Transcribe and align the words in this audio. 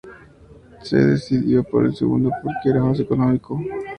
Se 0.81 0.97
decidió 0.97 1.63
por 1.63 1.85
el 1.85 1.93
segundo 1.95 2.31
porque 2.41 2.69
era 2.71 2.83
más 2.83 2.99
económico. 2.99 3.59